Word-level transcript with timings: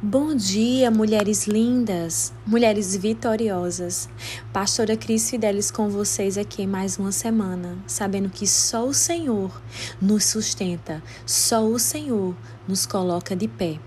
Bom 0.00 0.32
dia, 0.32 0.92
mulheres 0.92 1.48
lindas, 1.48 2.32
mulheres 2.46 2.94
vitoriosas. 2.94 4.08
Pastora 4.52 4.96
Cris 4.96 5.28
Fidelis 5.28 5.72
com 5.72 5.88
vocês 5.88 6.38
aqui 6.38 6.68
mais 6.68 6.98
uma 6.98 7.10
semana, 7.10 7.76
sabendo 7.84 8.30
que 8.30 8.46
só 8.46 8.86
o 8.86 8.94
Senhor 8.94 9.60
nos 10.00 10.24
sustenta, 10.24 11.02
só 11.26 11.66
o 11.66 11.80
Senhor 11.80 12.36
nos 12.68 12.86
coloca 12.86 13.34
de 13.34 13.48
pé. 13.48 13.80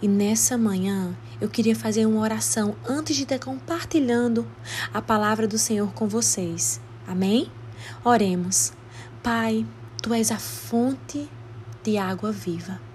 E 0.00 0.06
nessa 0.06 0.56
manhã 0.56 1.16
eu 1.40 1.48
queria 1.48 1.74
fazer 1.74 2.06
uma 2.06 2.20
oração 2.20 2.76
antes 2.88 3.16
de 3.16 3.24
estar 3.24 3.40
compartilhando 3.40 4.46
a 4.92 5.02
palavra 5.02 5.48
do 5.48 5.58
Senhor 5.58 5.92
com 5.94 6.06
vocês. 6.06 6.80
Amém? 7.08 7.50
Oremos. 8.04 8.72
Pai, 9.20 9.66
tu 10.00 10.14
és 10.14 10.30
a 10.30 10.38
fonte 10.38 11.28
de 11.82 11.98
água 11.98 12.30
viva. 12.30 12.93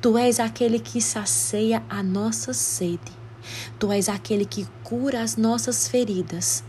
Tu 0.00 0.18
és 0.18 0.40
aquele 0.40 0.78
que 0.78 1.00
sacia 1.00 1.82
a 1.88 2.02
nossa 2.02 2.52
sede. 2.52 3.12
Tu 3.78 3.90
és 3.92 4.08
aquele 4.08 4.44
que 4.44 4.66
cura 4.82 5.22
as 5.22 5.36
nossas 5.36 5.88
feridas. 5.88 6.62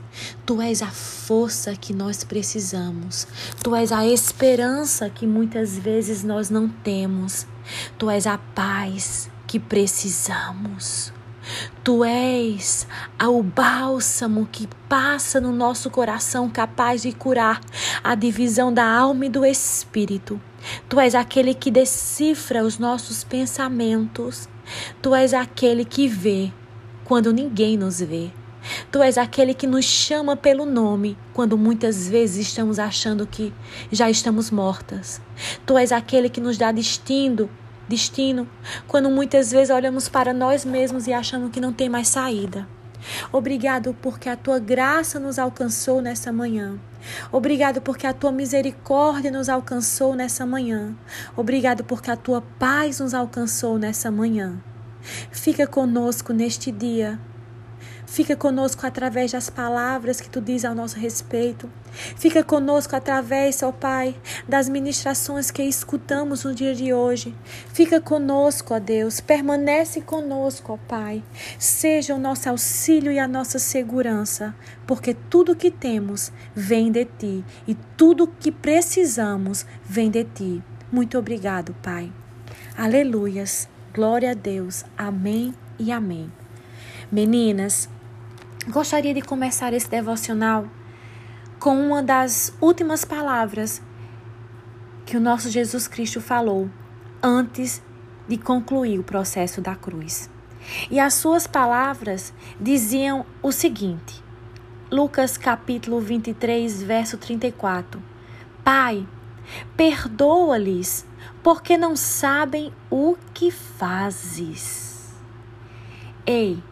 Tu 0.45 0.61
és 0.61 0.81
a 0.81 0.91
força 0.91 1.75
que 1.75 1.93
nós 1.93 2.23
precisamos. 2.23 3.27
Tu 3.63 3.75
és 3.75 3.91
a 3.91 4.05
esperança 4.05 5.09
que 5.09 5.25
muitas 5.25 5.77
vezes 5.77 6.23
nós 6.23 6.49
não 6.49 6.67
temos. 6.67 7.47
Tu 7.97 8.09
és 8.09 8.27
a 8.27 8.37
paz 8.37 9.29
que 9.47 9.59
precisamos. 9.59 11.11
Tu 11.83 12.03
és 12.05 12.87
o 13.21 13.43
bálsamo 13.43 14.47
que 14.51 14.67
passa 14.87 15.41
no 15.41 15.51
nosso 15.51 15.89
coração, 15.89 16.49
capaz 16.49 17.01
de 17.01 17.11
curar 17.11 17.59
a 18.03 18.15
divisão 18.15 18.73
da 18.73 18.85
alma 18.85 19.25
e 19.25 19.29
do 19.29 19.45
espírito. 19.45 20.39
Tu 20.87 20.99
és 20.99 21.15
aquele 21.15 21.53
que 21.53 21.71
decifra 21.71 22.63
os 22.63 22.77
nossos 22.77 23.23
pensamentos. 23.23 24.47
Tu 25.01 25.13
és 25.13 25.33
aquele 25.33 25.85
que 25.85 26.07
vê 26.07 26.51
quando 27.03 27.33
ninguém 27.33 27.77
nos 27.77 27.99
vê. 27.99 28.31
Tu 28.91 29.01
és 29.01 29.17
aquele 29.17 29.53
que 29.53 29.67
nos 29.67 29.85
chama 29.85 30.37
pelo 30.37 30.65
nome 30.65 31.17
quando 31.33 31.57
muitas 31.57 32.07
vezes 32.07 32.47
estamos 32.47 32.79
achando 32.79 33.27
que 33.27 33.53
já 33.91 34.09
estamos 34.09 34.49
mortas. 34.49 35.21
Tu 35.65 35.77
és 35.77 35.91
aquele 35.91 36.29
que 36.29 36.39
nos 36.39 36.57
dá 36.57 36.71
destino 36.71 37.49
destino, 37.87 38.47
quando 38.87 39.09
muitas 39.09 39.51
vezes 39.51 39.69
olhamos 39.69 40.07
para 40.07 40.33
nós 40.33 40.65
mesmos 40.65 41.07
e 41.07 41.13
achamos 41.13 41.51
que 41.51 41.59
não 41.59 41.73
tem 41.73 41.89
mais 41.89 42.07
saída. 42.07 42.67
Obrigado 43.31 43.95
porque 44.01 44.29
a 44.29 44.35
tua 44.35 44.59
graça 44.59 45.19
nos 45.19 45.37
alcançou 45.37 46.01
nessa 46.01 46.31
manhã. 46.31 46.79
Obrigado 47.31 47.81
porque 47.81 48.07
a 48.07 48.13
tua 48.13 48.31
misericórdia 48.31 49.31
nos 49.31 49.49
alcançou 49.49 50.15
nessa 50.15 50.45
manhã. 50.45 50.95
Obrigado 51.35 51.83
porque 51.83 52.09
a 52.09 52.15
tua 52.15 52.41
paz 52.41 52.99
nos 52.99 53.13
alcançou 53.13 53.77
nessa 53.77 54.09
manhã. 54.09 54.61
Fica 55.31 55.67
conosco 55.67 56.31
neste 56.31 56.71
dia. 56.71 57.19
Fica 58.13 58.35
conosco 58.35 58.85
através 58.85 59.31
das 59.31 59.49
palavras 59.49 60.21
que 60.21 60.29
tu 60.29 60.39
diz 60.39 60.63
ao 60.63 60.75
nosso 60.75 60.99
respeito. 60.99 61.67
Fica 61.91 62.43
conosco 62.43 62.95
através, 62.95 63.63
ó 63.63 63.71
Pai, 63.71 64.15
das 64.47 64.69
ministrações 64.69 65.49
que 65.49 65.63
escutamos 65.63 66.43
no 66.43 66.53
dia 66.53 66.75
de 66.75 66.93
hoje. 66.93 67.33
Fica 67.73 67.99
conosco, 67.99 68.75
ó 68.75 68.79
Deus. 68.79 69.19
Permanece 69.19 69.99
conosco, 69.99 70.73
ó 70.73 70.77
Pai. 70.87 71.23
Seja 71.57 72.13
o 72.13 72.19
nosso 72.19 72.47
auxílio 72.47 73.11
e 73.11 73.17
a 73.17 73.27
nossa 73.27 73.57
segurança, 73.57 74.53
porque 74.85 75.15
tudo 75.15 75.55
que 75.55 75.71
temos 75.71 76.31
vem 76.53 76.91
de 76.91 77.05
ti 77.05 77.43
e 77.67 77.73
tudo 77.97 78.27
que 78.27 78.51
precisamos 78.51 79.65
vem 79.83 80.11
de 80.11 80.23
ti. 80.23 80.63
Muito 80.91 81.17
obrigado, 81.17 81.75
Pai. 81.81 82.13
Aleluias. 82.77 83.67
Glória 83.91 84.29
a 84.29 84.35
Deus. 84.35 84.85
Amém 84.95 85.55
e 85.79 85.91
amém. 85.91 86.31
Meninas, 87.11 87.89
Gostaria 88.67 89.13
de 89.13 89.21
começar 89.21 89.73
esse 89.73 89.89
devocional 89.89 90.65
com 91.59 91.77
uma 91.77 92.01
das 92.01 92.55
últimas 92.61 93.03
palavras 93.03 93.81
que 95.05 95.17
o 95.17 95.19
nosso 95.19 95.49
Jesus 95.49 95.85
Cristo 95.85 96.21
falou 96.21 96.69
antes 97.21 97.83
de 98.25 98.37
concluir 98.37 98.99
o 98.99 99.03
processo 99.03 99.59
da 99.59 99.75
cruz. 99.75 100.29
E 100.89 100.97
as 100.97 101.13
suas 101.15 101.45
palavras 101.45 102.33
diziam 102.57 103.25
o 103.41 103.51
seguinte: 103.51 104.23
Lucas 104.89 105.37
capítulo 105.37 105.99
23, 105.99 106.83
verso 106.83 107.17
34. 107.17 108.01
Pai, 108.63 109.05
perdoa-lhes, 109.75 111.05
porque 111.43 111.77
não 111.77 111.97
sabem 111.97 112.71
o 112.89 113.17
que 113.33 113.51
fazes. 113.51 115.13
Ei, 116.25 116.63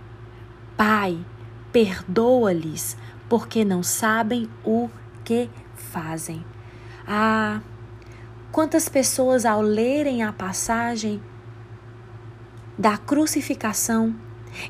Pai, 0.77 1.19
perdoa-lhes, 1.71 2.97
porque 3.29 3.63
não 3.63 3.81
sabem 3.81 4.49
o 4.63 4.89
que 5.23 5.49
fazem. 5.75 6.43
Ah, 7.07 7.61
quantas 8.51 8.89
pessoas, 8.89 9.45
ao 9.45 9.61
lerem 9.61 10.23
a 10.23 10.31
passagem 10.31 11.21
da 12.77 12.97
crucificação, 12.97 14.15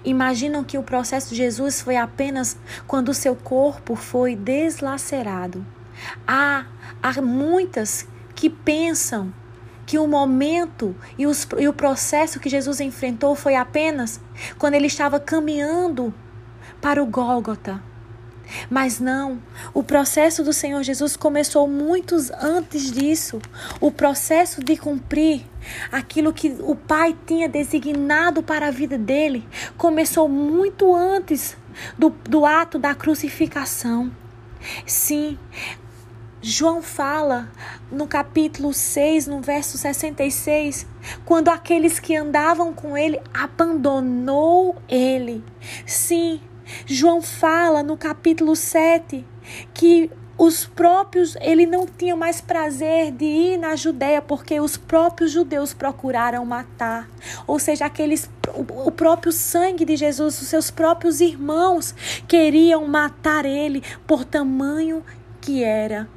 imaginam 0.03 0.63
que 0.63 0.78
o 0.78 0.84
processo 0.84 1.29
de 1.29 1.35
Jesus 1.35 1.81
foi 1.81 1.97
apenas 1.97 2.57
quando 2.88 3.09
o 3.09 3.13
seu 3.13 3.35
corpo 3.35 3.95
foi 3.95 4.35
deslacerado. 4.35 5.66
Há, 6.28 6.66
há 7.01 7.22
muitas 7.22 8.07
que 8.35 8.50
pensam 8.50 9.33
que 9.85 9.97
o 9.97 10.07
momento 10.07 10.95
e, 11.18 11.28
os, 11.28 11.47
e 11.57 11.68
o 11.68 11.73
processo 11.73 12.39
que 12.39 12.50
Jesus 12.50 12.79
enfrentou 12.79 13.35
foi 13.35 13.56
apenas 13.56 14.22
quando 14.57 14.75
ele 14.75 14.88
estava 14.88 15.19
caminhando 15.19 16.13
para 16.81 17.02
o 17.02 17.06
Gólgota. 17.06 17.81
Mas 18.69 19.00
não, 19.00 19.42
o 19.74 19.81
processo 19.81 20.44
do 20.44 20.52
Senhor 20.52 20.84
Jesus 20.84 21.16
começou 21.16 21.68
muitos 21.68 22.30
antes 22.31 22.92
disso. 22.92 23.40
O 23.80 23.92
processo 23.92 24.62
de 24.62 24.75
cumprir 24.75 25.46
aquilo 25.92 26.34
que 26.34 26.56
o 26.59 26.75
Pai 26.75 27.16
tinha 27.25 27.47
designado 27.47 28.44
para 28.44 28.68
a 28.68 28.72
vida 28.72 28.97
dele 28.97 29.47
começou 29.78 30.28
muito 30.28 30.94
antes 30.94 31.56
do, 31.97 32.09
do 32.09 32.46
ato 32.46 32.78
da 32.78 32.94
crucificação. 32.94 34.12
Sim, 34.86 35.40
João 36.42 36.81
fala 36.81 37.52
no 37.92 38.08
capítulo 38.08 38.74
6, 38.74 39.28
no 39.28 39.42
verso 39.42 39.78
66, 39.78 40.88
quando 41.24 41.50
aqueles 41.50 42.00
que 42.00 42.16
andavam 42.16 42.74
com 42.74 42.98
ele 42.98 43.19
abandonou 43.34 44.75
ele. 44.90 45.44
Sim, 45.86 46.42
João 46.86 47.22
fala 47.22 47.84
no 47.84 47.98
capítulo 47.98 48.56
7 48.56 49.26
que 49.74 50.09
os 50.38 50.66
próprios, 50.66 51.36
ele 51.40 51.68
não 51.68 51.86
tinha 51.86 52.16
mais 52.16 52.42
prazer 52.42 53.12
de 53.12 53.26
ir 53.26 53.58
na 53.58 53.76
Judéia, 53.76 54.24
porque 54.24 54.59
os 54.59 54.76
próprios 54.76 55.30
judeus 55.31 55.72
procuraram 55.72 56.44
matar. 56.44 57.08
Ou 57.46 57.60
seja, 57.60 57.86
aqueles 57.86 58.28
o 58.84 58.92
próprio 58.92 59.31
sangue 59.31 59.86
de 59.86 59.96
Jesus, 59.96 60.42
os 60.42 60.48
seus 60.48 60.72
próprios 60.72 61.22
irmãos 61.22 61.94
queriam 62.28 62.88
matar 62.88 63.46
ele 63.46 63.84
por 64.08 64.26
tamanho 64.26 65.04
que 65.40 65.64
era 65.64 66.08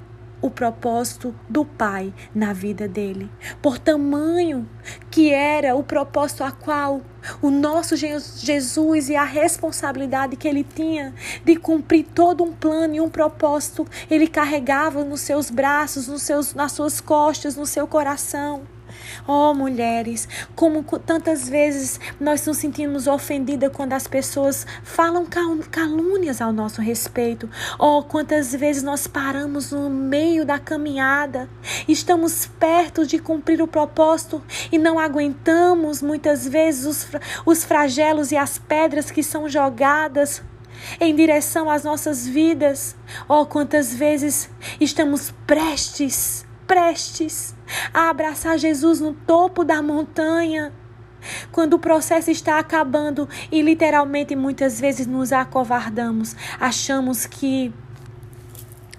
o 0.45 0.51
propósito 0.51 1.35
do 1.49 1.65
Pai 1.65 2.13
na 2.35 2.53
vida 2.53 2.87
dele. 2.87 3.31
Por 3.63 3.79
tamanho 3.79 4.69
que 5.11 5.33
era 5.33 5.75
o 5.75 5.83
propósito 5.83 6.45
a 6.45 6.51
qual 6.53 7.01
o 7.41 7.51
nosso 7.51 7.97
Jesus 7.97 9.09
e 9.09 9.17
a 9.17 9.25
responsabilidade 9.25 10.37
que 10.37 10.47
ele 10.47 10.63
tinha 10.63 11.15
de 11.43 11.57
cumprir 11.57 12.05
todo 12.15 12.45
um 12.45 12.53
plano 12.53 12.95
e 12.95 13.01
um 13.01 13.09
propósito, 13.09 13.87
ele 14.11 14.27
carregava 14.27 15.03
nos 15.03 15.23
seus 15.23 15.49
braços, 15.49 16.09
nos 16.09 16.21
seus, 16.21 16.53
nas 16.53 16.73
suas 16.73 17.01
costas, 17.01 17.57
no 17.57 17.65
seu 17.65 17.87
coração. 17.87 18.74
Oh, 19.27 19.55
mulheres, 19.55 20.29
como 20.55 20.83
tantas 20.99 21.49
vezes 21.49 22.01
nós 22.21 22.45
nos 22.47 22.59
sentimos 22.59 23.07
ofendidas 23.07 23.71
quando 23.73 23.93
as 23.93 24.07
pessoas 24.07 24.67
falam 24.83 25.27
calúnias 25.71 26.41
ao 26.41 26.53
nosso 26.53 26.81
respeito. 26.81 27.49
Oh, 27.79 28.03
quantas 28.03 28.53
vezes 28.53 28.83
nós 28.83 29.07
paramos 29.07 29.71
no 29.71 29.89
meio 29.89 30.45
da 30.45 30.59
caminhada, 30.59 31.49
estamos 31.89 32.47
perto 32.47 33.07
de 33.07 33.19
cumprir 33.19 33.63
o 33.63 33.67
propósito 33.67 34.43
e 34.71 34.79
não 34.79 34.99
aguentamos 34.99 36.03
muitas 36.03 36.47
vezes 36.47 36.85
os, 36.85 37.07
os 37.47 37.65
flagelos 37.65 38.33
e 38.33 38.37
as 38.37 38.59
pedras 38.59 39.11
que 39.11 39.23
são 39.23 39.49
jogadas 39.49 40.43
em 41.01 41.15
direção 41.15 41.71
às 41.71 41.85
nossas 41.85 42.27
vidas. 42.27 42.97
Oh, 43.29 43.47
quantas 43.47 43.95
vezes 43.95 44.51
estamos 44.81 45.33
prestes, 45.47 46.44
prestes 46.67 47.55
a 47.93 48.11
abraçar 48.11 48.59
Jesus 48.59 49.01
no 49.01 49.13
topo 49.13 49.65
da 49.65 49.83
montanha. 49.83 50.73
Quando 51.51 51.75
o 51.75 51.79
processo 51.79 52.31
está 52.31 52.59
acabando 52.59 53.29
e 53.51 53.63
literalmente 53.63 54.37
muitas 54.37 54.79
vezes 54.79 55.07
nos 55.07 55.33
acovardamos, 55.33 56.37
achamos 56.61 57.25
que 57.27 57.73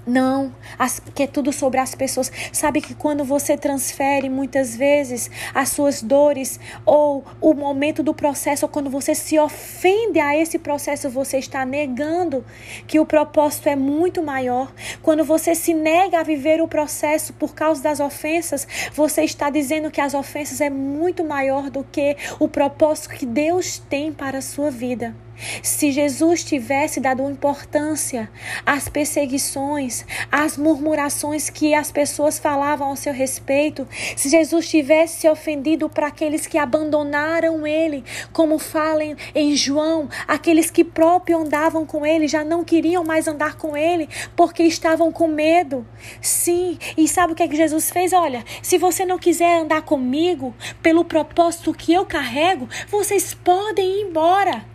Não, 0.05 0.53
as, 0.77 1.01
que 1.15 1.23
é 1.23 1.27
tudo 1.27 1.51
sobre 1.51 1.79
as 1.79 1.95
pessoas. 1.95 2.31
Sabe 2.51 2.79
que 2.79 2.93
quando 2.93 3.23
você 3.23 3.57
transfere 3.57 4.29
muitas 4.29 4.75
vezes 4.75 5.31
as 5.51 5.69
suas 5.69 6.03
dores 6.03 6.59
ou 6.85 7.25
o 7.41 7.55
momento 7.55 8.03
do 8.03 8.13
processo, 8.13 8.65
ou 8.65 8.69
quando 8.69 8.87
você 8.87 9.15
se 9.15 9.39
ofende 9.39 10.19
a 10.19 10.37
esse 10.37 10.59
processo, 10.59 11.09
você 11.09 11.39
está 11.39 11.65
negando 11.65 12.45
que 12.85 12.99
o 12.99 13.05
propósito 13.05 13.67
é 13.67 13.75
muito 13.75 14.21
maior. 14.21 14.71
Quando 15.01 15.23
você 15.23 15.55
se 15.55 15.73
nega 15.73 16.19
a 16.19 16.23
viver 16.23 16.61
o 16.61 16.67
processo 16.67 17.33
por 17.33 17.55
causa 17.55 17.81
das 17.81 17.99
ofensas, 17.99 18.67
você 18.93 19.23
está 19.23 19.49
dizendo 19.49 19.89
que 19.89 20.01
as 20.01 20.13
ofensas 20.13 20.61
é 20.61 20.69
muito 20.69 21.23
maior 21.23 21.71
do 21.71 21.83
que 21.83 22.15
o 22.39 22.47
propósito 22.47 23.09
que 23.09 23.25
Deus 23.25 23.79
tem 23.79 24.13
para 24.13 24.37
a 24.37 24.41
sua 24.41 24.69
vida. 24.69 25.15
Se 25.61 25.91
Jesus 25.91 26.43
tivesse 26.43 26.99
dado 26.99 27.29
importância 27.29 28.29
às 28.65 28.87
perseguições, 28.87 30.05
às 30.31 30.57
murmurações 30.57 31.49
que 31.49 31.73
as 31.73 31.91
pessoas 31.91 32.39
falavam 32.39 32.89
ao 32.89 32.95
seu 32.95 33.13
respeito, 33.13 33.87
se 34.15 34.29
Jesus 34.29 34.69
tivesse 34.69 35.21
se 35.21 35.29
ofendido 35.29 35.89
para 35.89 36.07
aqueles 36.07 36.47
que 36.47 36.57
abandonaram 36.57 37.65
ele, 37.65 38.03
como 38.31 38.57
falam 38.57 39.15
em 39.33 39.55
João, 39.55 40.09
aqueles 40.27 40.69
que 40.69 40.83
próprio 40.83 41.39
andavam 41.39 41.85
com 41.85 42.05
ele 42.05 42.27
já 42.27 42.43
não 42.43 42.63
queriam 42.63 43.03
mais 43.03 43.27
andar 43.27 43.55
com 43.55 43.75
ele 43.75 44.07
porque 44.35 44.63
estavam 44.63 45.11
com 45.11 45.27
medo. 45.27 45.85
Sim, 46.21 46.77
e 46.97 47.07
sabe 47.07 47.33
o 47.33 47.35
que 47.35 47.43
é 47.43 47.47
que 47.47 47.55
Jesus 47.55 47.91
fez? 47.91 48.13
Olha, 48.13 48.43
se 48.61 48.77
você 48.77 49.05
não 49.05 49.17
quiser 49.17 49.59
andar 49.59 49.81
comigo 49.81 50.53
pelo 50.81 51.03
propósito 51.05 51.73
que 51.73 51.93
eu 51.93 52.05
carrego, 52.05 52.67
vocês 52.89 53.33
podem 53.33 53.99
ir 53.99 54.01
embora. 54.03 54.74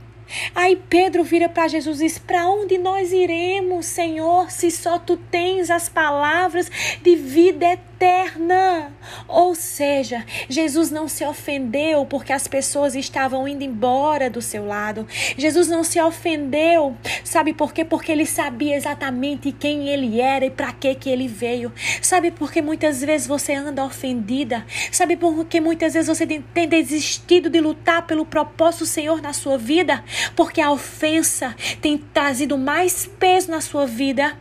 Aí 0.54 0.76
Pedro 0.88 1.24
vira 1.24 1.48
para 1.48 1.68
Jesus 1.68 2.00
e 2.00 2.04
diz: 2.04 2.18
Para 2.18 2.48
onde 2.48 2.78
nós 2.78 3.12
iremos, 3.12 3.86
Senhor, 3.86 4.50
se 4.50 4.70
só 4.70 4.98
tu 4.98 5.16
tens 5.16 5.70
as 5.70 5.88
palavras 5.88 6.70
de 7.02 7.16
vida 7.16 7.66
eterna? 7.66 7.89
Eterna. 8.00 8.93
Ou 9.29 9.55
seja, 9.55 10.25
Jesus 10.49 10.91
não 10.91 11.06
se 11.06 11.23
ofendeu 11.25 12.06
porque 12.06 12.32
as 12.32 12.49
pessoas 12.49 12.94
estavam 12.94 13.47
indo 13.47 13.62
embora 13.62 14.31
do 14.31 14.41
seu 14.41 14.64
lado. 14.67 15.06
Jesus 15.37 15.69
não 15.69 15.85
se 15.85 16.00
ofendeu, 16.00 16.97
sabe 17.23 17.52
por 17.52 17.73
quê? 17.75 17.85
Porque 17.85 18.11
ele 18.11 18.25
sabia 18.25 18.75
exatamente 18.75 19.52
quem 19.52 19.88
ele 19.88 20.20
era 20.20 20.47
e 20.47 20.50
para 20.50 20.73
que 20.73 20.94
que 20.94 21.11
ele 21.11 21.29
veio. 21.29 21.73
Sabe 22.00 22.31
por 22.31 22.50
que 22.50 22.62
muitas 22.62 23.02
vezes 23.02 23.26
você 23.26 23.52
anda 23.52 23.85
ofendida? 23.85 24.64
Sabe 24.91 25.17
por 25.17 25.44
que 25.44 25.61
muitas 25.61 25.93
vezes 25.93 26.08
você 26.08 26.26
tem 26.26 26.69
desistido 26.69 27.50
de 27.50 27.61
lutar 27.61 28.06
pelo 28.06 28.25
propósito 28.25 28.81
do 28.81 28.87
Senhor 28.87 29.20
na 29.20 29.35
sua 29.35 29.58
vida? 29.58 30.02
Porque 30.35 30.61
a 30.61 30.73
ofensa 30.73 31.55
tem 31.82 31.99
trazido 31.99 32.56
mais 32.56 33.06
peso 33.19 33.50
na 33.50 33.61
sua 33.61 33.87
vida 33.87 34.37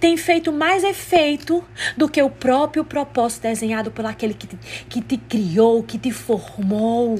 tem 0.00 0.16
feito 0.16 0.52
mais 0.52 0.84
efeito 0.84 1.64
do 1.96 2.08
que 2.08 2.22
o 2.22 2.30
próprio 2.30 2.84
propósito 2.84 3.42
desenhado 3.42 3.90
por 3.90 4.04
aquele 4.06 4.34
que 4.34 4.46
te, 4.46 4.56
que 4.88 5.00
te 5.00 5.16
criou, 5.16 5.82
que 5.82 5.98
te 5.98 6.10
formou. 6.10 7.18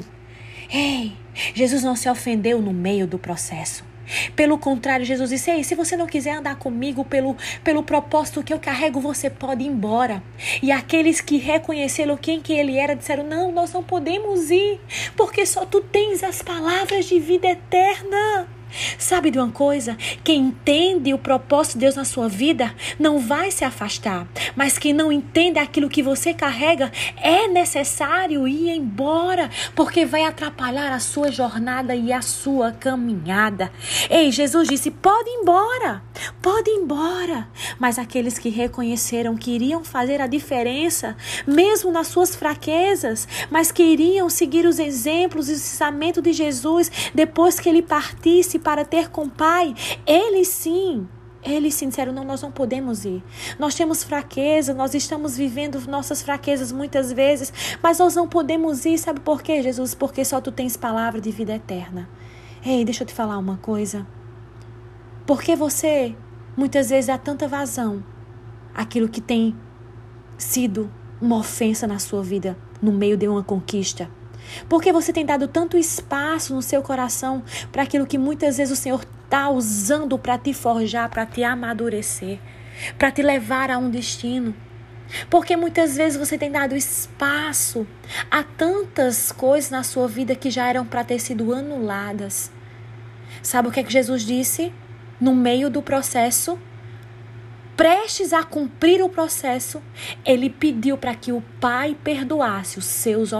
Ei, 0.70 1.12
Jesus 1.54 1.82
não 1.82 1.96
se 1.96 2.08
ofendeu 2.08 2.60
no 2.60 2.72
meio 2.72 3.06
do 3.06 3.18
processo. 3.18 3.84
Pelo 4.34 4.58
contrário, 4.58 5.04
Jesus 5.04 5.30
disse: 5.30 5.50
Ei, 5.50 5.62
se 5.62 5.74
você 5.74 5.96
não 5.96 6.06
quiser 6.06 6.36
andar 6.36 6.56
comigo 6.56 7.04
pelo, 7.04 7.36
pelo 7.62 7.82
propósito 7.82 8.42
que 8.42 8.52
eu 8.52 8.58
carrego, 8.58 9.00
você 9.00 9.28
pode 9.28 9.62
ir 9.62 9.66
embora. 9.66 10.22
E 10.62 10.72
aqueles 10.72 11.20
que 11.20 11.36
reconheceram 11.36 12.16
quem 12.16 12.40
que 12.40 12.52
ele 12.52 12.78
era 12.78 12.96
disseram: 12.96 13.24
Não, 13.24 13.52
nós 13.52 13.72
não 13.72 13.82
podemos 13.82 14.50
ir, 14.50 14.80
porque 15.16 15.44
só 15.44 15.66
tu 15.66 15.80
tens 15.80 16.22
as 16.22 16.42
palavras 16.42 17.06
de 17.06 17.18
vida 17.20 17.48
eterna. 17.48 18.48
Sabe 18.98 19.30
de 19.30 19.38
uma 19.38 19.50
coisa? 19.50 19.96
Quem 20.22 20.48
entende 20.48 21.12
o 21.14 21.18
propósito 21.18 21.74
de 21.74 21.80
Deus 21.80 21.96
na 21.96 22.04
sua 22.04 22.28
vida 22.28 22.74
não 22.98 23.18
vai 23.18 23.50
se 23.50 23.64
afastar, 23.64 24.26
mas 24.54 24.78
quem 24.78 24.92
não 24.92 25.12
entende 25.12 25.58
aquilo 25.58 25.88
que 25.88 26.02
você 26.02 26.34
carrega 26.34 26.90
é 27.16 27.48
necessário 27.48 28.46
ir 28.46 28.70
embora, 28.70 29.50
porque 29.74 30.04
vai 30.04 30.24
atrapalhar 30.24 30.92
a 30.92 30.98
sua 30.98 31.30
jornada 31.30 31.94
e 31.94 32.12
a 32.12 32.22
sua 32.22 32.72
caminhada. 32.72 33.70
Ei, 34.08 34.30
Jesus 34.30 34.68
disse: 34.68 34.90
pode 34.90 35.28
ir 35.28 35.34
embora, 35.34 36.02
pode 36.42 36.70
ir 36.70 36.74
embora. 36.74 37.48
Mas 37.78 37.98
aqueles 37.98 38.38
que 38.38 38.48
reconheceram 38.48 39.36
que 39.36 39.50
iriam 39.50 39.84
fazer 39.84 40.20
a 40.20 40.26
diferença, 40.26 41.16
mesmo 41.46 41.90
nas 41.90 42.08
suas 42.08 42.34
fraquezas, 42.34 43.26
mas 43.50 43.72
que 43.72 43.82
iriam 43.82 44.28
seguir 44.28 44.66
os 44.66 44.78
exemplos 44.78 45.48
e 45.48 45.52
o 45.52 45.54
ensinamento 45.54 46.20
de 46.20 46.32
Jesus 46.32 46.90
depois 47.14 47.58
que 47.60 47.68
ele 47.68 47.82
partisse 47.82 48.57
para 48.58 48.84
ter 48.84 49.08
com 49.10 49.24
o 49.24 49.30
Pai, 49.30 49.74
eles 50.06 50.48
sim 50.48 51.06
eles 51.42 51.78
disseram: 51.78 52.12
não, 52.12 52.24
nós 52.24 52.42
não 52.42 52.50
podemos 52.50 53.04
ir. 53.04 53.22
Nós 53.58 53.74
temos 53.74 54.02
fraqueza, 54.02 54.74
nós 54.74 54.94
estamos 54.94 55.36
vivendo 55.36 55.80
nossas 55.88 56.22
fraquezas 56.22 56.72
muitas 56.72 57.12
vezes, 57.12 57.52
mas 57.82 57.98
nós 57.98 58.14
não 58.14 58.28
podemos 58.28 58.84
ir. 58.84 58.98
Sabe 58.98 59.20
por 59.20 59.42
quê, 59.42 59.62
Jesus? 59.62 59.94
Porque 59.94 60.24
só 60.24 60.40
tu 60.40 60.50
tens 60.50 60.76
palavra 60.76 61.20
de 61.20 61.30
vida 61.30 61.54
eterna. 61.54 62.08
Ei, 62.64 62.84
deixa 62.84 63.02
eu 63.02 63.06
te 63.06 63.14
falar 63.14 63.38
uma 63.38 63.56
coisa. 63.58 64.06
Porque 65.26 65.54
você 65.54 66.16
muitas 66.56 66.90
vezes 66.90 67.06
dá 67.06 67.18
tanta 67.18 67.46
vazão 67.46 68.02
àquilo 68.74 69.08
que 69.08 69.20
tem 69.20 69.54
sido 70.36 70.90
uma 71.20 71.36
ofensa 71.36 71.86
na 71.86 71.98
sua 71.98 72.22
vida, 72.22 72.56
no 72.80 72.92
meio 72.92 73.16
de 73.16 73.28
uma 73.28 73.44
conquista. 73.44 74.10
Porque 74.68 74.92
você 74.92 75.12
tem 75.12 75.24
dado 75.24 75.48
tanto 75.48 75.76
espaço 75.76 76.54
no 76.54 76.62
seu 76.62 76.82
coração 76.82 77.42
para 77.70 77.82
aquilo 77.82 78.06
que 78.06 78.18
muitas 78.18 78.56
vezes 78.56 78.78
o 78.78 78.80
Senhor 78.80 79.04
está 79.24 79.48
usando 79.50 80.18
para 80.18 80.38
te 80.38 80.54
forjar, 80.54 81.08
para 81.10 81.26
te 81.26 81.44
amadurecer, 81.44 82.38
para 82.96 83.10
te 83.10 83.22
levar 83.22 83.70
a 83.70 83.78
um 83.78 83.90
destino. 83.90 84.54
Porque 85.30 85.56
muitas 85.56 85.96
vezes 85.96 86.18
você 86.18 86.36
tem 86.36 86.50
dado 86.50 86.76
espaço 86.76 87.86
a 88.30 88.42
tantas 88.42 89.32
coisas 89.32 89.70
na 89.70 89.82
sua 89.82 90.06
vida 90.06 90.34
que 90.34 90.50
já 90.50 90.68
eram 90.68 90.84
para 90.84 91.04
ter 91.04 91.18
sido 91.18 91.54
anuladas. 91.54 92.50
Sabe 93.42 93.68
o 93.68 93.70
que 93.70 93.80
é 93.80 93.82
que 93.82 93.92
Jesus 93.92 94.22
disse? 94.22 94.72
No 95.20 95.34
meio 95.34 95.70
do 95.70 95.82
processo, 95.82 96.58
prestes 97.78 98.32
a 98.32 98.42
cumprir 98.42 99.00
o 99.00 99.08
processo, 99.08 99.80
ele 100.26 100.50
pediu 100.50 100.98
para 100.98 101.14
que 101.14 101.30
o 101.30 101.40
pai 101.60 101.96
perdoasse 102.02 102.76
os 102.76 102.84
seus 102.84 103.30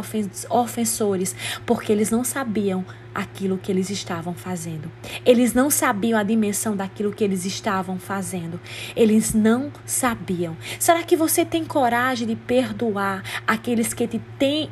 ofensores, 0.49 1.35
porque 1.67 1.91
eles 1.91 2.13
não 2.13 2.23
sabiam 2.23 2.87
aquilo 3.13 3.59
que 3.59 3.73
eles 3.73 3.91
estavam 3.91 4.35
fazendo. 4.35 4.89
Eles 5.27 5.55
não 5.55 5.69
sabiam 5.69 6.17
a 6.17 6.23
dimensão 6.23 6.77
daquilo 6.77 7.11
que 7.11 7.25
eles 7.25 7.45
estavam 7.45 7.99
fazendo. 7.99 8.61
Eles 8.95 9.35
não 9.35 9.73
sabiam. 9.85 10.57
Será 10.79 11.03
que 11.03 11.17
você 11.17 11.45
tem 11.45 11.65
coragem 11.65 12.29
de 12.29 12.37
perdoar 12.37 13.25
aqueles 13.45 13.93
que 13.93 14.07
te 14.07 14.21
têm, 14.39 14.71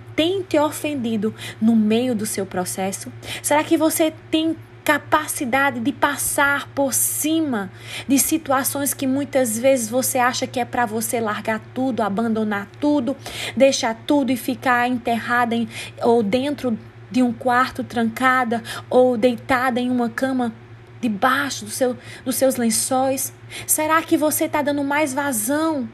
te 0.48 0.60
ofendido 0.60 1.34
no 1.60 1.74
meio 1.74 2.14
do 2.14 2.24
seu 2.24 2.46
processo? 2.46 3.12
Será 3.42 3.64
que 3.64 3.76
você 3.76 4.12
tem 4.30 4.56
capacidade 4.86 5.80
de 5.80 5.90
passar 5.90 6.68
por 6.68 6.94
cima 6.94 7.72
de 8.06 8.20
situações 8.20 8.94
que 8.94 9.04
muitas 9.04 9.58
vezes 9.58 9.90
você 9.90 10.16
acha 10.16 10.46
que 10.46 10.60
é 10.60 10.64
para 10.64 10.86
você 10.86 11.18
largar 11.18 11.60
tudo, 11.74 12.02
abandonar 12.02 12.68
tudo, 12.78 13.16
deixar 13.56 13.96
tudo 14.06 14.30
e 14.30 14.36
ficar 14.36 14.86
enterrada 14.86 15.56
em, 15.56 15.68
ou 16.00 16.22
dentro 16.22 16.78
de 17.10 17.20
um 17.20 17.32
quarto 17.32 17.82
trancada 17.82 18.62
ou 18.88 19.16
deitada 19.16 19.80
em 19.80 19.90
uma 19.90 20.08
cama 20.08 20.54
debaixo 21.00 21.64
do 21.64 21.70
seu, 21.72 21.98
dos 22.24 22.36
seus 22.36 22.54
lençóis? 22.54 23.32
Será 23.66 24.00
que 24.02 24.16
você 24.16 24.44
está 24.44 24.62
dando 24.62 24.84
mais 24.84 25.12
vazão 25.12 25.88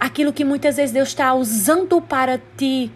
aquilo 0.00 0.32
que 0.32 0.44
muitas 0.44 0.76
vezes 0.76 0.92
Deus 0.92 1.10
está 1.10 1.32
usando 1.34 2.02
para 2.02 2.36
te 2.56 2.90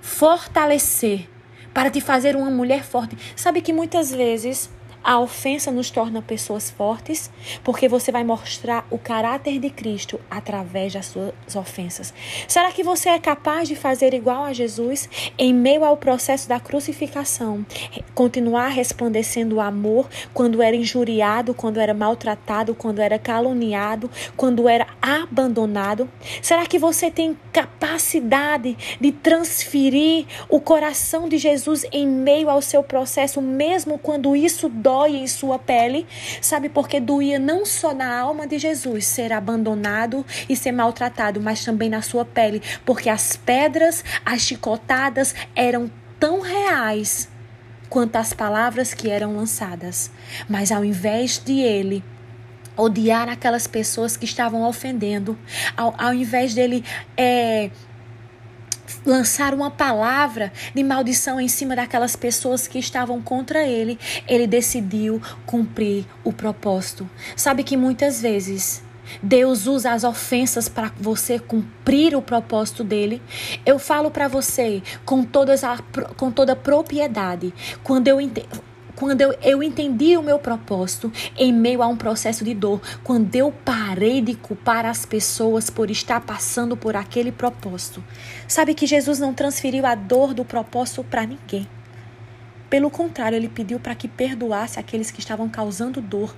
fortalecer? 0.00 1.32
Para 1.74 1.90
te 1.90 2.00
fazer 2.00 2.36
uma 2.36 2.50
mulher 2.50 2.84
forte. 2.84 3.18
Sabe 3.36 3.60
que 3.60 3.72
muitas 3.72 4.12
vezes 4.12 4.70
a 5.04 5.20
ofensa 5.20 5.70
nos 5.70 5.90
torna 5.90 6.22
pessoas 6.22 6.70
fortes, 6.70 7.30
porque 7.62 7.86
você 7.86 8.10
vai 8.10 8.24
mostrar 8.24 8.86
o 8.90 8.96
caráter 8.96 9.60
de 9.60 9.68
Cristo 9.68 10.18
através 10.30 10.94
das 10.94 11.04
suas 11.04 11.34
ofensas. 11.54 12.14
Será 12.48 12.72
que 12.72 12.82
você 12.82 13.10
é 13.10 13.18
capaz 13.18 13.68
de 13.68 13.76
fazer 13.76 14.14
igual 14.14 14.44
a 14.44 14.54
Jesus 14.54 15.06
em 15.36 15.52
meio 15.52 15.84
ao 15.84 15.98
processo 15.98 16.48
da 16.48 16.58
crucificação? 16.58 17.66
Continuar 18.14 18.68
resplandecendo 18.68 19.56
o 19.56 19.60
amor 19.60 20.08
quando 20.32 20.62
era 20.62 20.74
injuriado, 20.74 21.52
quando 21.52 21.78
era 21.78 21.92
maltratado, 21.92 22.74
quando 22.74 23.00
era 23.00 23.18
caluniado, 23.18 24.10
quando 24.38 24.66
era 24.66 24.86
abandonado? 25.02 26.08
Será 26.40 26.64
que 26.64 26.78
você 26.78 27.10
tem 27.10 27.36
capacidade 27.52 28.74
de 28.98 29.12
transferir 29.12 30.24
o 30.48 30.58
coração 30.58 31.28
de 31.28 31.36
Jesus 31.36 31.84
em 31.92 32.06
meio 32.08 32.48
ao 32.48 32.62
seu 32.62 32.82
processo, 32.82 33.42
mesmo 33.42 33.98
quando 33.98 34.34
isso 34.34 34.66
dói? 34.70 34.93
Dói 34.94 35.16
em 35.16 35.26
sua 35.26 35.58
pele. 35.58 36.06
Sabe 36.40 36.68
porque 36.68 37.00
doía 37.00 37.38
não 37.38 37.66
só 37.66 37.92
na 37.92 38.16
alma 38.16 38.46
de 38.46 38.58
Jesus 38.58 39.06
ser 39.06 39.32
abandonado 39.32 40.24
e 40.48 40.54
ser 40.54 40.70
maltratado, 40.70 41.40
mas 41.40 41.64
também 41.64 41.90
na 41.90 42.00
sua 42.00 42.24
pele, 42.24 42.62
porque 42.84 43.10
as 43.10 43.36
pedras, 43.36 44.04
as 44.24 44.42
chicotadas 44.42 45.34
eram 45.56 45.90
tão 46.20 46.40
reais 46.40 47.28
quanto 47.90 48.16
as 48.16 48.32
palavras 48.32 48.94
que 48.94 49.10
eram 49.10 49.36
lançadas. 49.36 50.12
Mas 50.48 50.70
ao 50.70 50.84
invés 50.84 51.42
de 51.44 51.58
ele 51.58 52.04
odiar 52.76 53.28
aquelas 53.28 53.66
pessoas 53.66 54.16
que 54.16 54.24
estavam 54.24 54.62
ofendendo, 54.62 55.36
ao, 55.76 55.94
ao 55.98 56.14
invés 56.14 56.54
dele 56.54 56.84
é, 57.16 57.70
lançar 59.04 59.54
uma 59.54 59.70
palavra 59.70 60.52
de 60.74 60.82
maldição 60.82 61.40
em 61.40 61.48
cima 61.48 61.76
daquelas 61.76 62.16
pessoas 62.16 62.66
que 62.66 62.78
estavam 62.78 63.20
contra 63.20 63.66
ele, 63.66 63.98
ele 64.26 64.46
decidiu 64.46 65.20
cumprir 65.46 66.06
o 66.22 66.32
propósito. 66.32 67.08
Sabe 67.36 67.62
que 67.62 67.76
muitas 67.76 68.20
vezes 68.20 68.82
Deus 69.22 69.66
usa 69.66 69.92
as 69.92 70.04
ofensas 70.04 70.68
para 70.68 70.92
você 70.98 71.38
cumprir 71.38 72.16
o 72.16 72.22
propósito 72.22 72.82
dele. 72.82 73.22
Eu 73.64 73.78
falo 73.78 74.10
para 74.10 74.28
você 74.28 74.82
com, 75.04 75.24
todas 75.24 75.62
a, 75.62 75.78
com 76.16 76.30
toda 76.30 76.56
propriedade. 76.56 77.52
Quando 77.82 78.08
eu 78.08 78.20
entendo 78.20 78.73
quando 78.96 79.20
eu, 79.20 79.34
eu 79.42 79.62
entendi 79.62 80.16
o 80.16 80.22
meu 80.22 80.38
propósito 80.38 81.12
em 81.36 81.52
meio 81.52 81.82
a 81.82 81.86
um 81.86 81.96
processo 81.96 82.44
de 82.44 82.54
dor, 82.54 82.80
quando 83.02 83.34
eu 83.34 83.52
parei 83.64 84.20
de 84.20 84.34
culpar 84.34 84.86
as 84.86 85.04
pessoas 85.04 85.70
por 85.70 85.90
estar 85.90 86.20
passando 86.20 86.76
por 86.76 86.96
aquele 86.96 87.32
propósito. 87.32 88.02
Sabe 88.46 88.74
que 88.74 88.86
Jesus 88.86 89.18
não 89.18 89.34
transferiu 89.34 89.84
a 89.86 89.94
dor 89.94 90.34
do 90.34 90.44
propósito 90.44 91.04
para 91.04 91.26
ninguém. 91.26 91.66
Pelo 92.70 92.90
contrário, 92.90 93.36
ele 93.36 93.48
pediu 93.48 93.78
para 93.78 93.94
que 93.94 94.08
perdoasse 94.08 94.80
aqueles 94.80 95.10
que 95.10 95.20
estavam 95.20 95.48
causando 95.48 96.00
dor 96.00 96.34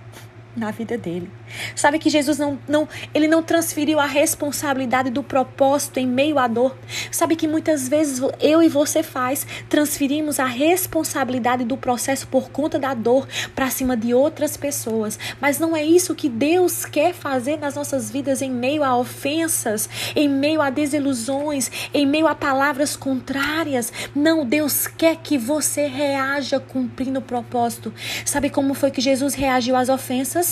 na 0.56 0.70
vida 0.70 0.96
dele. 0.96 1.30
Sabe 1.74 1.98
que 1.98 2.10
Jesus 2.10 2.38
não, 2.38 2.58
não, 2.66 2.88
ele 3.14 3.28
não 3.28 3.42
transferiu 3.42 4.00
a 4.00 4.06
responsabilidade 4.06 5.10
do 5.10 5.22
propósito 5.22 5.98
em 5.98 6.06
meio 6.06 6.38
à 6.38 6.48
dor. 6.48 6.76
Sabe 7.10 7.36
que 7.36 7.46
muitas 7.46 7.88
vezes 7.88 8.20
eu 8.40 8.62
e 8.62 8.68
você 8.68 9.02
faz, 9.02 9.46
transferimos 9.68 10.40
a 10.40 10.46
responsabilidade 10.46 11.64
do 11.64 11.76
processo 11.76 12.26
por 12.26 12.50
conta 12.50 12.78
da 12.78 12.94
dor 12.94 13.28
para 13.54 13.70
cima 13.70 13.96
de 13.96 14.14
outras 14.14 14.56
pessoas. 14.56 15.18
Mas 15.40 15.58
não 15.58 15.76
é 15.76 15.84
isso 15.84 16.14
que 16.14 16.28
Deus 16.28 16.84
quer 16.84 17.12
fazer 17.12 17.58
nas 17.58 17.74
nossas 17.74 18.10
vidas 18.10 18.40
em 18.42 18.50
meio 18.50 18.82
a 18.82 18.96
ofensas, 18.96 19.88
em 20.14 20.28
meio 20.28 20.62
a 20.62 20.70
desilusões, 20.70 21.70
em 21.92 22.06
meio 22.06 22.26
a 22.26 22.34
palavras 22.34 22.96
contrárias. 22.96 23.92
Não, 24.14 24.44
Deus 24.44 24.86
quer 24.86 25.16
que 25.16 25.36
você 25.36 25.86
reaja 25.86 26.58
cumprindo 26.58 27.18
o 27.18 27.22
propósito. 27.22 27.92
Sabe 28.24 28.50
como 28.50 28.74
foi 28.74 28.90
que 28.90 29.00
Jesus 29.00 29.34
reagiu 29.34 29.76
às 29.76 29.88
ofensas? 29.88 30.45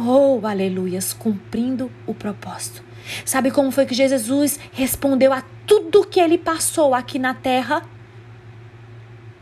Oh, 0.00 0.38
aleluias, 0.46 1.12
cumprindo 1.12 1.90
o 2.06 2.14
propósito. 2.14 2.84
Sabe 3.24 3.50
como 3.50 3.72
foi 3.72 3.84
que 3.84 3.96
Jesus 3.96 4.56
respondeu 4.70 5.32
a 5.32 5.42
tudo 5.66 6.06
que 6.06 6.20
ele 6.20 6.38
passou 6.38 6.94
aqui 6.94 7.18
na 7.18 7.34
terra? 7.34 7.82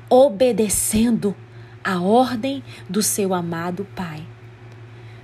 Obedecendo 0.08 1.36
a 1.84 2.00
ordem 2.00 2.64
do 2.88 3.02
seu 3.02 3.34
amado 3.34 3.86
Pai. 3.94 4.26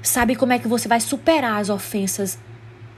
Sabe 0.03 0.37
como 0.37 0.53
é 0.53 0.59
que 0.59 0.69
você 0.69 0.87
vai 0.87 1.01
superar 1.01 1.59
as 1.59 1.71
ofensas 1.71 2.39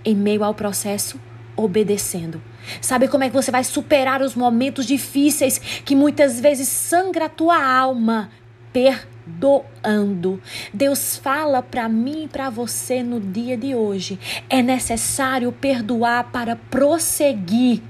em 0.05 0.17
meio 0.17 0.43
ao 0.43 0.55
processo? 0.55 1.21
Obedecendo. 1.55 2.43
Sabe 2.81 3.07
como 3.07 3.23
é 3.23 3.29
que 3.29 3.35
você 3.35 3.53
vai 3.53 3.63
superar 3.63 4.21
os 4.21 4.35
momentos 4.35 4.87
difíceis 4.87 5.59
que 5.85 5.95
muitas 5.95 6.41
vezes 6.41 6.67
sangra 6.67 7.27
a 7.27 7.29
tua 7.29 7.65
alma? 7.65 8.29
Perdoando 8.73 9.14
doando. 9.27 10.41
Deus 10.73 11.17
fala 11.17 11.63
para 11.63 11.89
mim 11.89 12.25
e 12.25 12.29
para 12.29 12.51
você 12.51 13.03
no 13.03 13.21
dia 13.21 13.57
de 13.57 13.75
hoje. 13.75 14.19
É 14.49 14.63
necessário 14.63 15.51
perdoar 15.53 16.31
para 16.31 16.57
prosseguir 16.57 17.83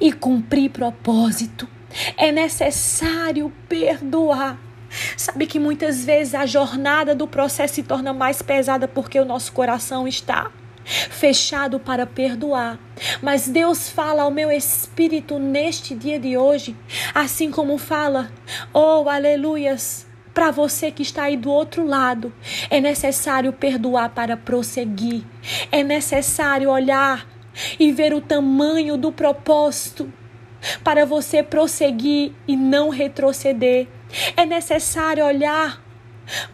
e 0.00 0.12
cumprir 0.12 0.70
propósito. 0.70 1.68
É 2.16 2.30
necessário 2.30 3.52
perdoar. 3.68 4.58
Sabe 5.16 5.46
que 5.46 5.58
muitas 5.58 6.04
vezes 6.04 6.34
a 6.34 6.46
jornada 6.46 7.14
do 7.14 7.26
processo 7.26 7.74
se 7.74 7.82
torna 7.82 8.12
mais 8.12 8.42
pesada 8.42 8.88
porque 8.88 9.18
o 9.20 9.24
nosso 9.24 9.52
coração 9.52 10.06
está 10.06 10.50
fechado 10.84 11.78
para 11.78 12.06
perdoar. 12.06 12.78
Mas 13.22 13.48
Deus 13.48 13.88
fala 13.88 14.22
ao 14.22 14.30
meu 14.30 14.50
espírito 14.50 15.38
neste 15.38 15.94
dia 15.94 16.18
de 16.18 16.36
hoje, 16.36 16.76
assim 17.14 17.50
como 17.50 17.78
fala, 17.78 18.30
oh 18.72 19.08
aleluias, 19.08 20.06
para 20.40 20.50
você 20.50 20.90
que 20.90 21.02
está 21.02 21.24
aí 21.24 21.36
do 21.36 21.50
outro 21.50 21.86
lado, 21.86 22.32
é 22.70 22.80
necessário 22.80 23.52
perdoar 23.52 24.08
para 24.08 24.38
prosseguir. 24.38 25.22
É 25.70 25.84
necessário 25.84 26.70
olhar 26.70 27.28
e 27.78 27.92
ver 27.92 28.14
o 28.14 28.22
tamanho 28.22 28.96
do 28.96 29.12
propósito 29.12 30.10
para 30.82 31.04
você 31.04 31.42
prosseguir 31.42 32.32
e 32.48 32.56
não 32.56 32.88
retroceder. 32.88 33.86
É 34.34 34.46
necessário 34.46 35.26
olhar 35.26 35.84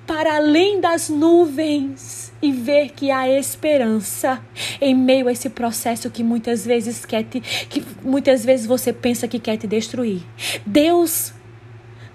para 0.04 0.34
além 0.34 0.80
das 0.80 1.08
nuvens 1.08 2.32
e 2.42 2.50
ver 2.50 2.90
que 2.90 3.12
há 3.12 3.28
esperança 3.28 4.42
em 4.80 4.96
meio 4.96 5.28
a 5.28 5.32
esse 5.32 5.48
processo 5.48 6.10
que 6.10 6.24
muitas 6.24 6.66
vezes 6.66 7.06
quer 7.06 7.22
te, 7.22 7.40
que 7.40 7.84
muitas 8.02 8.44
vezes 8.44 8.66
você 8.66 8.92
pensa 8.92 9.28
que 9.28 9.38
quer 9.38 9.56
te 9.56 9.68
destruir. 9.68 10.22
Deus 10.66 11.35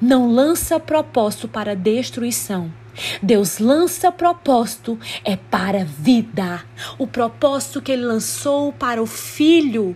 não 0.02 0.32
lança 0.32 0.80
propósito 0.80 1.48
para 1.48 1.76
destruição. 1.76 2.72
Deus 3.22 3.60
lança 3.60 4.12
propósito 4.12 5.00
é 5.24 5.36
para 5.36 5.86
vida. 5.86 6.64
O 6.98 7.08
propósito 7.08 7.82
que 7.82 7.92
ele 7.92 8.04
lançou 8.04 8.74
para 8.74 9.02
o 9.02 9.06
filho 9.06 9.96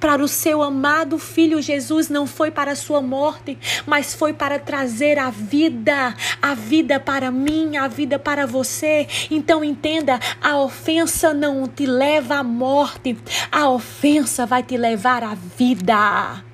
para 0.00 0.22
o 0.22 0.28
seu 0.28 0.62
amado 0.62 1.18
filho 1.18 1.60
Jesus 1.60 2.08
não 2.08 2.26
foi 2.26 2.50
para 2.50 2.72
a 2.72 2.76
sua 2.76 3.00
morte, 3.00 3.58
mas 3.86 4.14
foi 4.14 4.32
para 4.32 4.58
trazer 4.58 5.18
a 5.18 5.30
vida, 5.30 6.14
a 6.40 6.54
vida 6.54 7.00
para 7.00 7.30
mim, 7.30 7.76
a 7.76 7.88
vida 7.88 8.18
para 8.18 8.46
você. 8.46 9.06
Então 9.30 9.64
entenda, 9.64 10.18
a 10.40 10.56
ofensa 10.58 11.34
não 11.34 11.66
te 11.66 11.86
leva 11.86 12.36
à 12.36 12.42
morte, 12.42 13.16
a 13.50 13.68
ofensa 13.68 14.46
vai 14.46 14.62
te 14.62 14.76
levar 14.76 15.22
à 15.22 15.34
vida. 15.34 16.44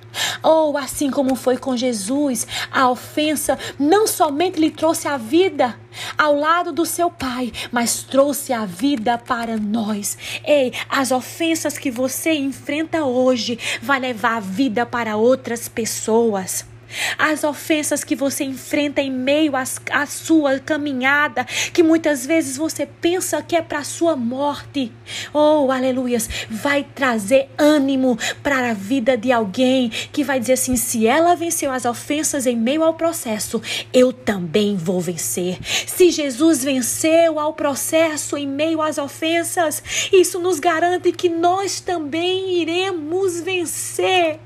Ou 0.41 0.77
assim 0.77 1.09
como 1.09 1.35
foi 1.35 1.57
com 1.57 1.75
Jesus, 1.75 2.47
a 2.71 2.89
ofensa 2.89 3.57
não 3.79 4.07
somente 4.07 4.59
lhe 4.59 4.71
trouxe 4.71 5.07
a 5.07 5.17
vida 5.17 5.77
ao 6.17 6.35
lado 6.35 6.71
do 6.71 6.85
seu 6.85 7.09
pai, 7.09 7.51
mas 7.71 8.03
trouxe 8.03 8.53
a 8.53 8.65
vida 8.65 9.17
para 9.17 9.57
nós. 9.57 10.17
Ei, 10.45 10.73
as 10.89 11.11
ofensas 11.11 11.77
que 11.77 11.91
você 11.91 12.33
enfrenta 12.33 13.03
hoje 13.03 13.59
vai 13.81 13.99
levar 13.99 14.37
a 14.37 14.39
vida 14.39 14.85
para 14.85 15.17
outras 15.17 15.67
pessoas 15.67 16.70
as 17.17 17.43
ofensas 17.43 18.03
que 18.03 18.15
você 18.15 18.43
enfrenta 18.43 19.01
em 19.01 19.11
meio 19.11 19.53
à 19.55 20.05
sua 20.05 20.59
caminhada, 20.59 21.45
que 21.73 21.83
muitas 21.83 22.25
vezes 22.25 22.57
você 22.57 22.85
pensa 22.85 23.41
que 23.41 23.55
é 23.55 23.61
para 23.61 23.79
a 23.79 23.83
sua 23.83 24.15
morte. 24.15 24.91
Oh, 25.33 25.71
aleluias, 25.71 26.29
vai 26.49 26.83
trazer 26.83 27.49
ânimo 27.57 28.17
para 28.43 28.71
a 28.71 28.73
vida 28.73 29.17
de 29.17 29.31
alguém 29.31 29.89
que 29.89 30.23
vai 30.23 30.39
dizer 30.39 30.53
assim: 30.53 30.75
se 30.75 31.07
ela 31.07 31.35
venceu 31.35 31.71
as 31.71 31.85
ofensas 31.85 32.45
em 32.45 32.55
meio 32.55 32.83
ao 32.83 32.93
processo, 32.93 33.61
eu 33.93 34.11
também 34.11 34.75
vou 34.75 34.99
vencer. 34.99 35.57
Se 35.87 36.11
Jesus 36.11 36.63
venceu 36.63 37.39
ao 37.39 37.53
processo 37.53 38.37
em 38.37 38.47
meio 38.47 38.81
às 38.81 38.97
ofensas, 38.97 39.81
isso 40.11 40.39
nos 40.39 40.59
garante 40.59 41.11
que 41.11 41.29
nós 41.29 41.79
também 41.79 42.61
iremos 42.61 43.39
vencer. 43.39 44.39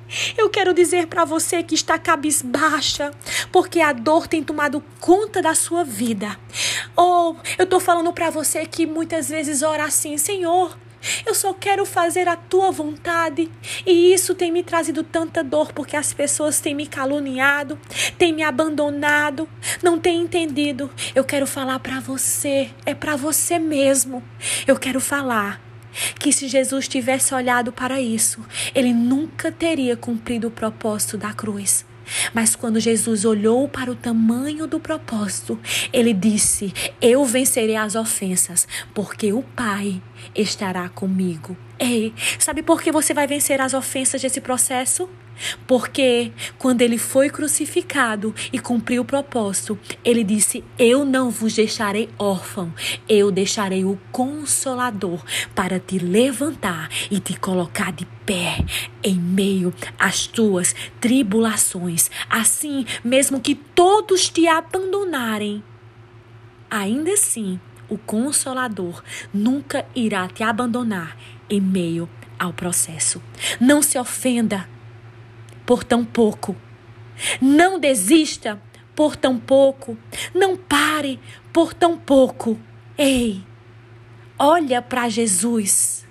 Quero 0.55 0.73
dizer 0.73 1.07
para 1.07 1.25
você 1.25 1.61
que 1.61 1.75
está 1.75 1.99
cabisbaixa, 1.99 3.11
porque 3.51 3.81
a 3.81 3.91
dor 3.91 4.25
tem 4.25 4.41
tomado 4.41 4.81
conta 5.01 5.41
da 5.41 5.53
sua 5.53 5.83
vida. 5.83 6.39
Ou 6.95 7.35
eu 7.57 7.65
estou 7.65 7.77
falando 7.77 8.13
para 8.13 8.29
você 8.29 8.65
que 8.65 8.85
muitas 8.85 9.27
vezes 9.27 9.61
ora 9.61 9.83
assim: 9.83 10.17
Senhor, 10.17 10.77
eu 11.25 11.35
só 11.35 11.53
quero 11.53 11.85
fazer 11.85 12.29
a 12.29 12.37
tua 12.37 12.71
vontade. 12.71 13.51
E 13.85 14.13
isso 14.13 14.33
tem 14.33 14.49
me 14.49 14.63
trazido 14.63 15.03
tanta 15.03 15.43
dor 15.43 15.73
porque 15.73 15.97
as 15.97 16.13
pessoas 16.13 16.61
têm 16.61 16.73
me 16.73 16.87
caluniado, 16.87 17.77
têm 18.17 18.31
me 18.31 18.41
abandonado, 18.41 19.49
não 19.83 19.99
têm 19.99 20.21
entendido. 20.21 20.89
Eu 21.13 21.25
quero 21.25 21.45
falar 21.45 21.79
para 21.79 21.99
você, 21.99 22.71
é 22.85 22.95
para 22.95 23.17
você 23.17 23.59
mesmo. 23.59 24.23
Eu 24.65 24.77
quero 24.77 25.01
falar 25.01 25.64
que 26.19 26.31
se 26.31 26.47
Jesus 26.47 26.87
tivesse 26.87 27.33
olhado 27.33 27.71
para 27.71 28.01
isso, 28.01 28.43
ele 28.73 28.93
nunca 28.93 29.51
teria 29.51 29.95
cumprido 29.95 30.47
o 30.47 30.51
propósito 30.51 31.17
da 31.17 31.33
cruz. 31.33 31.85
Mas 32.33 32.55
quando 32.55 32.79
Jesus 32.79 33.25
olhou 33.25 33.67
para 33.67 33.91
o 33.91 33.95
tamanho 33.95 34.67
do 34.67 34.79
propósito, 34.79 35.59
ele 35.91 36.13
disse: 36.13 36.73
Eu 37.01 37.25
vencerei 37.25 37.75
as 37.75 37.95
ofensas, 37.95 38.67
porque 38.93 39.33
o 39.33 39.41
Pai 39.41 40.01
estará 40.35 40.87
comigo. 40.89 41.57
Ei, 41.79 42.13
sabe 42.39 42.61
por 42.61 42.81
que 42.81 42.91
você 42.91 43.13
vai 43.13 43.27
vencer 43.27 43.59
as 43.59 43.73
ofensas 43.73 44.21
desse 44.21 44.39
processo? 44.39 45.09
Porque 45.67 46.31
quando 46.57 46.81
ele 46.81 46.97
foi 46.97 47.29
crucificado 47.29 48.33
e 48.51 48.59
cumpriu 48.59 49.01
o 49.01 49.05
propósito, 49.05 49.77
ele 50.03 50.23
disse: 50.23 50.63
Eu 50.77 51.05
não 51.05 51.29
vos 51.29 51.53
deixarei 51.53 52.09
órfão, 52.17 52.73
eu 53.07 53.31
deixarei 53.31 53.85
o 53.85 53.99
consolador 54.11 55.23
para 55.53 55.79
te 55.79 55.97
levantar 55.97 56.89
e 57.09 57.19
te 57.19 57.37
colocar 57.39 57.91
de 57.91 58.05
pé 58.25 58.63
em 59.03 59.15
meio 59.15 59.73
às 59.99 60.27
tuas 60.27 60.75
tribulações. 60.99 62.09
Assim, 62.29 62.85
mesmo 63.03 63.39
que 63.39 63.55
todos 63.55 64.29
te 64.29 64.47
abandonarem, 64.47 65.63
ainda 66.69 67.11
assim 67.11 67.59
o 67.89 67.97
Consolador 67.97 69.03
nunca 69.33 69.85
irá 69.95 70.27
te 70.27 70.43
abandonar 70.43 71.17
em 71.49 71.61
meio 71.61 72.09
ao 72.37 72.51
processo. 72.53 73.21
Não 73.59 73.81
se 73.81 73.97
ofenda 73.97 74.67
por 75.65 75.83
tão 75.83 76.05
pouco. 76.05 76.55
Não 77.41 77.79
desista 77.79 78.61
por 78.95 79.15
tão 79.15 79.39
pouco. 79.39 79.97
Não 80.33 80.55
pare 80.55 81.19
por 81.51 81.73
tão 81.73 81.97
pouco. 81.97 82.59
Ei, 82.97 83.43
olha 84.37 84.81
para 84.81 85.09
Jesus. 85.09 86.05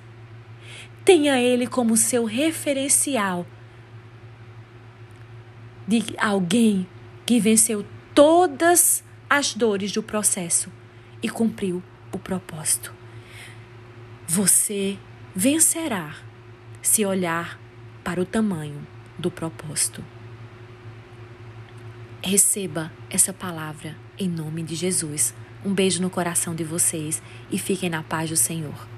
Tenha 1.05 1.41
Ele 1.41 1.67
como 1.67 1.97
seu 1.97 2.25
referencial 2.25 3.47
de 5.87 6.03
alguém 6.19 6.87
que 7.27 7.39
venceu 7.39 7.85
todas 8.15 9.05
as 9.29 9.55
dores 9.55 9.93
do 9.93 10.03
processo 10.03 10.73
e 11.23 11.29
cumpriu 11.29 11.83
o 12.11 12.19
propósito. 12.19 12.95
Você 14.27 14.99
vencerá 15.35 16.15
se 16.81 17.05
olhar 17.05 17.59
para 18.03 18.21
o 18.21 18.25
tamanho 18.25 18.87
do 19.19 19.31
propósito. 19.31 20.05
Receba 22.23 22.91
essa 23.11 23.33
palavra 23.33 23.97
em 24.19 24.29
nome 24.29 24.63
de 24.63 24.75
Jesus. 24.75 25.35
Um 25.65 25.73
beijo 25.73 26.01
no 26.01 26.11
coração 26.11 26.55
de 26.55 26.65
vocês 26.65 27.23
e 27.51 27.59
fiquem 27.59 27.91
na 27.91 28.03
paz 28.03 28.31
do 28.31 28.37
Senhor. 28.37 28.94